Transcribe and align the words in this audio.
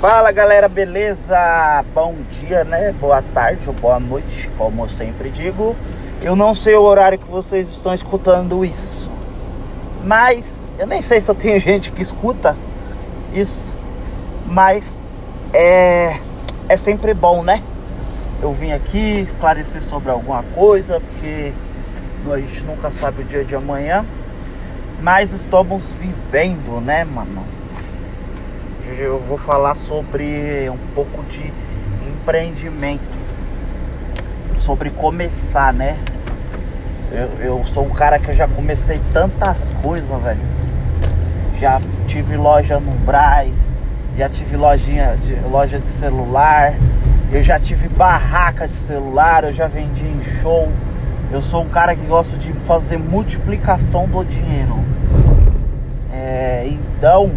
Fala 0.00 0.32
galera, 0.32 0.66
beleza? 0.66 1.36
Bom 1.94 2.14
dia, 2.30 2.64
né? 2.64 2.90
Boa 2.90 3.20
tarde 3.20 3.68
ou 3.68 3.74
boa 3.74 4.00
noite, 4.00 4.48
como 4.56 4.84
eu 4.84 4.88
sempre 4.88 5.28
digo. 5.28 5.76
Eu 6.22 6.34
não 6.34 6.54
sei 6.54 6.74
o 6.74 6.80
horário 6.80 7.18
que 7.18 7.28
vocês 7.28 7.68
estão 7.68 7.92
escutando 7.92 8.64
isso, 8.64 9.10
mas 10.02 10.72
eu 10.78 10.86
nem 10.86 11.02
sei 11.02 11.20
se 11.20 11.30
eu 11.30 11.34
tenho 11.34 11.60
gente 11.60 11.92
que 11.92 12.00
escuta 12.00 12.56
isso, 13.34 13.70
mas 14.46 14.96
é, 15.52 16.18
é 16.66 16.76
sempre 16.78 17.12
bom, 17.12 17.42
né? 17.42 17.62
Eu 18.40 18.54
vim 18.54 18.72
aqui 18.72 19.20
esclarecer 19.20 19.82
sobre 19.82 20.10
alguma 20.10 20.42
coisa, 20.54 20.98
porque 20.98 21.52
a 22.32 22.38
gente 22.38 22.62
nunca 22.62 22.90
sabe 22.90 23.20
o 23.20 23.24
dia 23.26 23.44
de 23.44 23.54
amanhã, 23.54 24.02
mas 25.02 25.30
estamos 25.30 25.92
vivendo, 25.92 26.80
né, 26.80 27.04
mano? 27.04 27.59
Hoje 28.90 29.02
eu 29.02 29.20
vou 29.20 29.38
falar 29.38 29.76
sobre 29.76 30.68
um 30.68 30.94
pouco 30.96 31.22
de 31.22 31.52
empreendimento, 32.10 33.00
sobre 34.58 34.90
começar, 34.90 35.72
né? 35.72 35.96
Eu, 37.12 37.28
eu 37.40 37.64
sou 37.64 37.84
um 37.86 37.90
cara 37.90 38.18
que 38.18 38.30
eu 38.30 38.34
já 38.34 38.48
comecei 38.48 39.00
tantas 39.12 39.68
coisas, 39.80 40.20
velho. 40.20 40.40
Já 41.60 41.80
tive 42.08 42.36
loja 42.36 42.80
no 42.80 42.90
Braz, 42.90 43.64
já 44.18 44.28
tive 44.28 44.56
lojinha 44.56 45.16
de, 45.18 45.36
loja 45.48 45.78
de 45.78 45.86
celular, 45.86 46.74
eu 47.30 47.44
já 47.44 47.60
tive 47.60 47.86
barraca 47.88 48.66
de 48.66 48.74
celular, 48.74 49.44
eu 49.44 49.52
já 49.52 49.68
vendi 49.68 50.04
em 50.04 50.20
show. 50.42 50.68
Eu 51.30 51.40
sou 51.40 51.62
um 51.62 51.68
cara 51.68 51.94
que 51.94 52.04
gosta 52.06 52.36
de 52.36 52.52
fazer 52.64 52.98
multiplicação 52.98 54.08
do 54.08 54.24
dinheiro. 54.24 54.80
É, 56.12 56.66
então, 56.66 57.30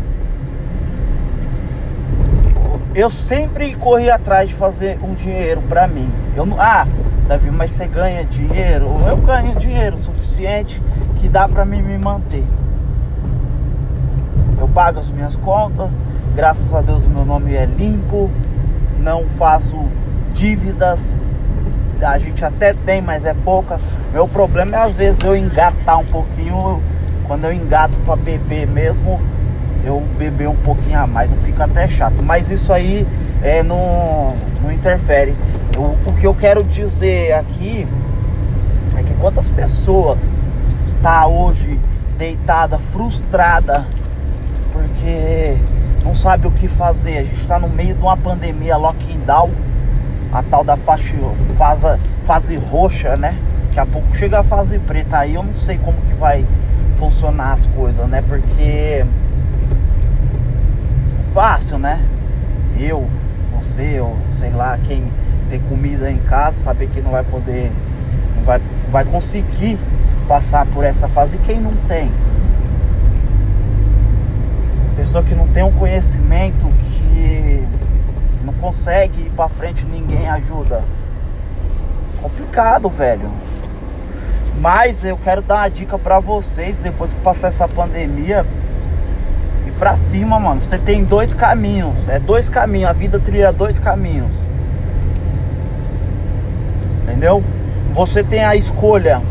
eu 2.96 3.10
sempre 3.10 3.74
corri 3.76 4.10
atrás 4.10 4.50
de 4.50 4.56
fazer 4.56 5.00
um 5.04 5.14
dinheiro 5.14 5.62
para 5.64 5.88
mim. 5.88 6.10
Eu 6.36 6.46
não, 6.46 6.60
ah, 6.60 6.86
Davi, 7.28 7.50
mas 7.50 7.72
você 7.72 7.88
ganha 7.88 8.24
dinheiro? 8.24 8.88
Eu 9.08 9.18
ganho 9.18 9.56
dinheiro 9.56 9.98
suficiente 9.98 10.82
que 11.18 11.28
dá 11.28 11.48
para 11.48 11.66
mim 11.66 11.82
me 11.82 11.98
manter. 11.98 12.46
Eu 14.60 14.68
pago 14.68 15.00
as 15.00 15.10
minhas 15.10 15.36
contas, 15.36 16.04
graças 16.36 16.74
a 16.74 16.82
Deus 16.82 17.06
meu 17.06 17.26
nome 17.26 17.54
é 17.56 17.66
limpo, 17.66 18.30
não 19.00 19.26
faço 19.38 19.88
dívidas. 20.34 21.00
A 22.02 22.20
gente 22.20 22.44
até 22.46 22.74
tem, 22.74 23.02
mas 23.02 23.26
é 23.26 23.34
pouca. 23.34 23.80
Meu 24.12 24.28
problema 24.28 24.76
é 24.78 24.80
às 24.82 24.96
vezes 24.96 25.20
eu 25.24 25.36
engatar 25.36 26.00
um 26.00 26.06
pouquinho, 26.06 26.82
quando 27.26 27.46
eu 27.46 27.54
engato 27.54 27.94
para 28.06 28.16
beber 28.16 28.68
mesmo, 28.68 29.20
eu 29.84 30.02
beber 30.18 30.48
um 30.48 30.56
pouquinho 30.56 31.00
a 31.00 31.08
mais, 31.08 31.32
eu 31.32 31.38
fico 31.40 31.62
até 31.62 31.88
chato. 31.88 32.22
Mas 32.24 32.50
isso 32.50 32.72
aí 32.72 33.08
é, 33.42 33.62
não, 33.62 34.34
não 34.62 34.72
interfere. 34.72 35.36
Eu, 35.76 35.98
o 36.06 36.14
que 36.14 36.26
eu 36.26 36.34
quero 36.34 36.64
dizer 36.64 37.34
aqui 37.34 37.88
é 38.98 39.04
que 39.04 39.14
quantas 39.16 39.50
pessoas 39.50 40.20
está 40.84 41.28
hoje 41.28 41.80
deitada, 42.18 42.78
frustrada, 42.78 43.86
porque 44.72 45.58
não 46.04 46.16
sabe 46.16 46.48
o 46.48 46.52
que 46.52 46.68
fazer. 46.68 47.18
A 47.18 47.24
gente 47.24 47.42
está 47.42 47.60
no 47.60 47.70
meio 47.70 47.96
de 47.96 48.02
uma 48.02 48.16
pandemia, 48.16 48.78
lockdown, 48.78 49.52
a 50.32 50.42
tal 50.44 50.64
da 50.64 50.78
fase, 50.78 51.14
fase, 51.58 52.00
fase 52.26 52.56
roxa, 52.56 53.16
né? 53.16 53.38
Daqui 53.68 53.80
a 53.80 53.86
pouco 53.86 54.16
chega 54.16 54.40
a 54.40 54.44
fase 54.44 54.78
preta, 54.80 55.20
aí 55.20 55.34
eu 55.34 55.44
não 55.44 55.56
sei 55.56 55.78
como 55.78 55.98
que 56.02 56.14
vai 56.14 56.46
funcionar 56.98 57.54
as 57.54 57.66
coisas, 57.66 58.08
né? 58.08 58.24
Porque 58.28 59.06
fácil, 61.34 61.80
né? 61.80 62.00
Eu, 62.80 63.08
você, 63.58 64.00
ou 64.00 64.16
sei 64.30 64.52
lá, 64.52 64.78
quem 64.78 65.12
ter 65.50 65.60
comida 65.68 66.10
em 66.10 66.20
casa, 66.20 66.64
saber 66.64 66.88
que 66.88 67.02
não 67.02 67.12
vai 67.12 67.24
poder, 67.24 67.72
não 68.38 68.44
vai, 68.44 68.62
vai 68.90 69.04
conseguir 69.04 69.80
passar 70.28 70.66
por 70.68 70.84
essa 70.84 71.08
fase. 71.08 71.38
E 71.38 71.40
quem 71.40 71.60
não 71.60 71.74
tem? 71.88 72.12
Pessoa 74.96 75.24
que 75.24 75.34
não 75.34 75.48
tem 75.48 75.64
um 75.64 75.72
conhecimento, 75.72 76.72
que 76.82 77.68
não 78.46 78.54
consegue 78.54 79.24
ir 79.24 79.32
para 79.36 79.50
frente, 79.50 79.84
ninguém 79.86 80.30
ajuda. 80.30 80.84
Complicado, 82.22 82.90
velho. 82.90 83.30
Mas 84.62 85.04
eu 85.04 85.18
quero 85.18 85.42
dar 85.42 85.56
uma 85.56 85.70
dica 85.70 85.98
para 85.98 86.20
vocês 86.20 86.78
depois 86.78 87.12
que 87.12 87.20
passar 87.22 87.48
essa 87.48 87.68
pandemia 87.68 88.46
para 89.78 89.98
cima, 89.98 90.40
mano. 90.40 90.60
Você 90.60 90.78
tem 90.78 91.04
dois 91.04 91.34
caminhos, 91.34 92.08
é 92.08 92.20
dois 92.20 92.48
caminhos, 92.50 92.90
a 92.90 92.94
vida 92.94 93.20
trilha 93.20 93.52
dois 93.52 93.80
caminhos 93.80 94.32
entendeu? 97.24 97.44
Você 97.92 98.24
tem 98.24 98.44
a 98.44 98.56
escolha. 98.56 99.22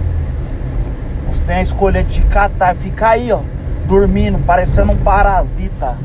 Você 1.31 1.47
tem 1.47 1.57
a 1.57 1.63
escolha 1.63 2.03
de 2.03 2.23
catar, 2.23 2.75
ficar 2.75 3.11
aí, 3.11 3.31
ó, 3.31 3.41
dormindo, 3.87 4.39
parecendo 4.39 4.93
um 4.93 4.97
parasita. 4.97 5.99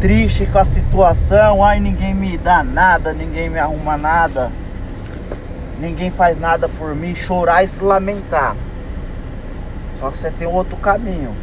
Triste 0.00 0.46
com 0.46 0.58
a 0.58 0.64
situação, 0.64 1.64
ai 1.64 1.80
ninguém 1.80 2.14
me 2.14 2.38
dá 2.38 2.62
nada, 2.62 3.12
ninguém 3.12 3.48
me 3.48 3.58
arruma 3.58 3.96
nada. 3.96 4.52
Ninguém 5.80 6.10
faz 6.10 6.38
nada 6.38 6.68
por 6.68 6.94
mim, 6.94 7.14
chorar 7.14 7.62
e 7.62 7.68
se 7.68 7.82
lamentar. 7.82 8.54
Só 9.98 10.10
que 10.10 10.18
você 10.18 10.30
tem 10.30 10.46
outro 10.46 10.76
caminho. 10.76 11.34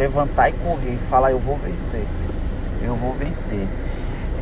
Levantar 0.00 0.48
e 0.48 0.52
correr, 0.54 0.98
falar 1.08 1.30
eu 1.30 1.38
vou 1.38 1.56
vencer. 1.56 2.04
Eu 2.82 2.96
vou 2.96 3.12
vencer 3.12 3.68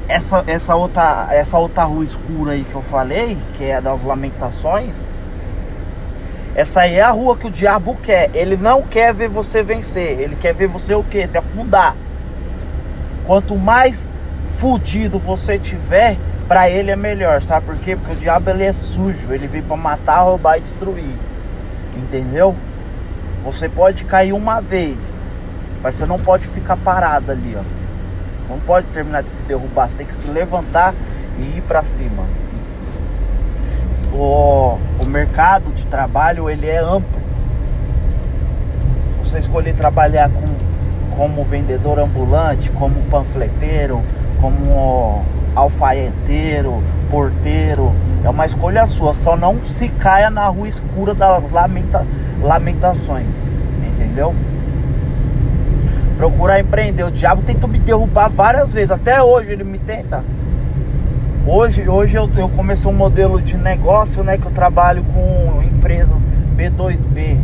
essa, 0.09 0.43
essa, 0.47 0.75
outra, 0.75 1.29
essa 1.31 1.59
outra 1.59 1.85
rua 1.85 2.03
escura 2.03 2.53
aí 2.53 2.65
que 2.65 2.75
eu 2.75 2.83
falei, 2.83 3.37
que 3.57 3.65
é 3.65 3.81
das 3.81 4.03
lamentações, 4.03 4.97
essa 6.55 6.81
aí 6.81 6.95
é 6.95 7.03
a 7.03 7.11
rua 7.11 7.37
que 7.37 7.47
o 7.47 7.51
diabo 7.51 7.97
quer. 8.03 8.31
Ele 8.35 8.57
não 8.57 8.83
quer 8.83 9.13
ver 9.15 9.29
você 9.29 9.63
vencer, 9.63 10.19
ele 10.19 10.35
quer 10.35 10.55
ver 10.55 10.67
você 10.67 10.95
o 10.95 11.05
quê? 11.05 11.27
Se 11.27 11.37
afundar. 11.37 11.95
Quanto 13.27 13.55
mais 13.55 14.09
fudido 14.57 15.19
você 15.19 15.59
tiver, 15.59 16.17
para 16.49 16.71
ele 16.71 16.91
é 16.91 16.97
melhor, 16.97 17.43
sabe 17.43 17.67
por 17.67 17.77
quê? 17.77 17.95
Porque 17.95 18.13
o 18.13 18.17
diabo 18.17 18.49
ele 18.49 18.65
é 18.65 18.73
sujo, 18.73 19.33
ele 19.33 19.47
vem 19.47 19.63
para 19.63 19.77
matar, 19.77 20.23
roubar 20.23 20.57
e 20.57 20.63
destruir. 20.63 21.15
Entendeu? 21.95 22.57
Você 23.45 23.69
pode 23.69 24.05
cair 24.05 24.33
uma 24.33 24.61
vez, 24.61 24.97
mas 25.83 25.95
você 25.95 26.07
não 26.07 26.19
pode 26.19 26.47
ficar 26.49 26.77
parado 26.77 27.33
ali, 27.33 27.57
ó. 27.57 27.63
Não 28.49 28.59
pode 28.61 28.87
terminar 28.89 29.23
de 29.23 29.31
se 29.31 29.43
derrubar, 29.43 29.91
você 29.91 29.99
tem 29.99 30.07
que 30.07 30.17
se 30.17 30.29
levantar 30.31 30.95
e 31.39 31.59
ir 31.59 31.63
para 31.63 31.83
cima. 31.85 32.25
O, 34.13 34.79
o 34.99 35.07
mercado 35.07 35.73
de 35.73 35.87
trabalho 35.87 36.49
ele 36.49 36.67
é 36.67 36.79
amplo. 36.79 37.21
Você 39.23 39.39
escolher 39.39 39.75
trabalhar 39.75 40.31
com, 40.31 40.47
como 41.15 41.45
vendedor 41.45 41.99
ambulante, 41.99 42.71
como 42.71 43.03
panfleteiro, 43.11 44.03
como 44.41 45.25
alfaiateiro, 45.55 46.83
porteiro, 47.11 47.93
é 48.25 48.31
uma 48.31 48.47
escolha 48.47 48.87
sua. 48.87 49.15
Só 49.15 49.37
não 49.37 49.63
se 49.65 49.89
caia 49.89 50.31
na 50.31 50.47
rua 50.49 50.69
escura 50.69 51.15
das 51.15 51.51
lamenta, 51.51 52.07
lamentações, 52.41 53.37
entendeu? 53.87 54.35
Procurar 56.19 56.59
empreender. 56.59 57.05
O 57.05 57.11
diabo 57.11 57.43
tentou 57.43 57.71
me 57.71 57.79
derrubar 57.79 58.29
várias 58.29 58.73
vezes, 58.73 58.91
até 58.91 59.23
hoje 59.23 59.53
ele 59.53 59.65
me 59.65 59.79
tenta. 59.79 60.23
Hoje, 61.47 61.89
hoje 61.89 62.17
eu, 62.17 62.29
eu 62.37 62.49
comecei 62.51 62.91
um 62.91 62.95
modelo 62.95 63.41
de 63.41 63.57
negócio, 63.57 64.23
né, 64.23 64.37
que 64.37 64.45
eu 64.45 64.51
trabalho 64.51 65.03
com 65.05 65.63
empresas 65.63 66.27
B2B. 66.57 67.39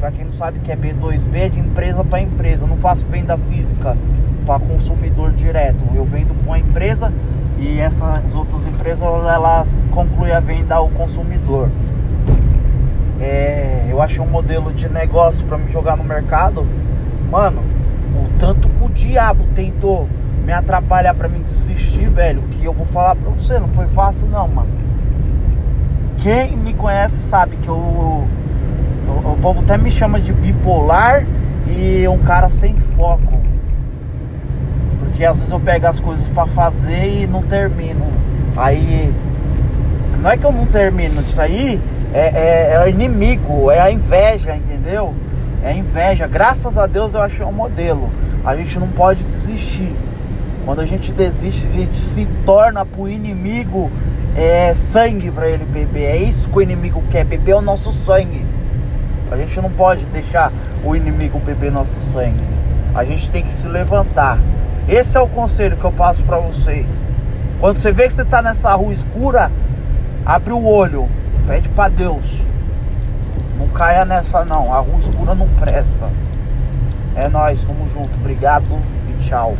Para 0.00 0.10
quem 0.10 0.24
não 0.24 0.32
sabe 0.32 0.58
o 0.58 0.62
que 0.62 0.72
é 0.72 0.76
B2B, 0.76 1.34
é 1.34 1.48
de 1.50 1.60
empresa 1.60 2.02
para 2.02 2.20
empresa. 2.20 2.64
Eu 2.64 2.68
não 2.68 2.78
faço 2.78 3.06
venda 3.06 3.36
física 3.36 3.96
para 4.46 4.58
consumidor 4.58 5.32
direto. 5.32 5.84
Eu 5.94 6.04
vendo 6.06 6.34
para 6.34 6.48
uma 6.48 6.58
empresa 6.58 7.12
e 7.58 7.78
essas 7.78 8.34
outras 8.34 8.66
empresas 8.66 9.02
elas 9.02 9.86
concluem 9.90 10.32
a 10.32 10.40
venda 10.40 10.76
ao 10.76 10.88
consumidor. 10.88 11.68
É, 13.20 13.86
eu 13.90 14.00
achei 14.00 14.20
um 14.20 14.26
modelo 14.26 14.72
de 14.72 14.88
negócio 14.88 15.44
para 15.46 15.58
me 15.58 15.70
jogar 15.70 15.98
no 15.98 16.02
mercado. 16.02 16.66
Mano, 17.30 17.62
o 18.14 18.38
tanto 18.38 18.68
que 18.68 18.84
o 18.84 18.88
diabo 18.88 19.44
tentou 19.54 20.08
me 20.44 20.52
atrapalhar 20.52 21.14
para 21.14 21.28
mim 21.28 21.42
desistir, 21.42 22.08
velho, 22.10 22.42
que 22.50 22.64
eu 22.64 22.72
vou 22.72 22.86
falar 22.86 23.14
pra 23.14 23.30
você, 23.30 23.58
não 23.58 23.68
foi 23.68 23.86
fácil 23.86 24.26
não, 24.28 24.48
mano. 24.48 24.70
Quem 26.18 26.56
me 26.56 26.74
conhece 26.74 27.16
sabe 27.22 27.56
que 27.56 27.68
eu, 27.68 27.74
o, 27.74 28.28
o 29.24 29.38
povo 29.40 29.60
até 29.60 29.78
me 29.78 29.90
chama 29.90 30.20
de 30.20 30.32
bipolar 30.32 31.26
e 31.66 32.06
um 32.08 32.18
cara 32.18 32.48
sem 32.48 32.74
foco. 32.96 33.40
Porque 34.98 35.24
às 35.24 35.38
vezes 35.38 35.52
eu 35.52 35.60
pego 35.60 35.86
as 35.86 36.00
coisas 36.00 36.26
para 36.28 36.46
fazer 36.46 37.22
e 37.22 37.26
não 37.26 37.42
termino. 37.42 38.06
Aí 38.56 39.14
não 40.20 40.30
é 40.30 40.36
que 40.36 40.44
eu 40.44 40.52
não 40.52 40.66
termino, 40.66 41.20
isso 41.22 41.40
aí 41.40 41.80
é, 42.12 42.20
é, 42.20 42.72
é 42.74 42.84
o 42.84 42.88
inimigo, 42.88 43.70
é 43.70 43.80
a 43.80 43.90
inveja, 43.90 44.54
entendeu? 44.54 45.14
É 45.62 45.74
inveja. 45.74 46.26
Graças 46.26 46.76
a 46.76 46.86
Deus 46.86 47.14
eu 47.14 47.20
achei 47.20 47.44
um 47.44 47.52
modelo. 47.52 48.10
A 48.44 48.56
gente 48.56 48.78
não 48.78 48.88
pode 48.88 49.22
desistir. 49.24 49.94
Quando 50.64 50.80
a 50.80 50.86
gente 50.86 51.12
desiste, 51.12 51.66
a 51.66 51.72
gente 51.72 51.96
se 51.96 52.26
torna 52.46 52.84
pro 52.84 53.08
inimigo 53.08 53.90
é, 54.36 54.74
sangue 54.74 55.30
para 55.30 55.48
ele 55.48 55.64
beber. 55.64 56.04
É 56.04 56.16
isso 56.16 56.48
que 56.48 56.58
o 56.58 56.62
inimigo 56.62 57.02
quer, 57.10 57.24
beber 57.24 57.54
o 57.54 57.60
nosso 57.60 57.92
sangue. 57.92 58.46
A 59.30 59.36
gente 59.36 59.60
não 59.60 59.70
pode 59.70 60.04
deixar 60.06 60.52
o 60.84 60.94
inimigo 60.96 61.38
beber 61.38 61.70
nosso 61.70 62.00
sangue. 62.12 62.42
A 62.94 63.04
gente 63.04 63.30
tem 63.30 63.44
que 63.44 63.52
se 63.52 63.66
levantar. 63.66 64.38
Esse 64.88 65.16
é 65.16 65.20
o 65.20 65.28
conselho 65.28 65.76
que 65.76 65.84
eu 65.84 65.92
passo 65.92 66.22
para 66.22 66.38
vocês. 66.38 67.06
Quando 67.60 67.78
você 67.78 67.92
vê 67.92 68.06
que 68.06 68.12
você 68.12 68.22
está 68.22 68.42
nessa 68.42 68.74
rua 68.74 68.92
escura, 68.92 69.52
abre 70.24 70.52
o 70.52 70.64
olho, 70.64 71.08
pede 71.46 71.68
para 71.68 71.88
Deus. 71.88 72.42
Não 73.60 73.68
caia 73.68 74.06
nessa 74.06 74.42
não, 74.42 74.72
a 74.72 74.78
rua 74.78 74.98
escura 74.98 75.34
não 75.34 75.46
presta. 75.50 76.06
É 77.14 77.28
nós, 77.28 77.62
tamo 77.62 77.86
junto. 77.90 78.16
Obrigado 78.18 78.64
e 79.10 79.22
tchau. 79.22 79.54